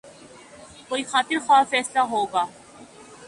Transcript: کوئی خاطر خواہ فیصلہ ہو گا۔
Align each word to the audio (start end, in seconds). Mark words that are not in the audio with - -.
کوئی 0.89 1.03
خاطر 1.03 1.37
خواہ 1.45 1.63
فیصلہ 1.69 1.99
ہو 2.11 2.21
گا۔ 2.33 2.43